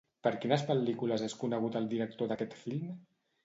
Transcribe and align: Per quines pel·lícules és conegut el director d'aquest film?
Per 0.27 0.29
quines 0.45 0.63
pel·lícules 0.69 1.27
és 1.29 1.37
conegut 1.43 1.79
el 1.83 1.93
director 1.95 2.35
d'aquest 2.35 2.61
film? 2.67 2.93